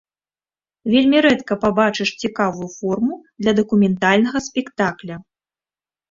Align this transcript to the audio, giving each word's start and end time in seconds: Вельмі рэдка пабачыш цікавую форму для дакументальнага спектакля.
Вельмі 0.93 1.17
рэдка 1.25 1.53
пабачыш 1.65 2.09
цікавую 2.27 2.69
форму 2.77 3.15
для 3.41 3.53
дакументальнага 3.59 4.37
спектакля. 4.47 5.15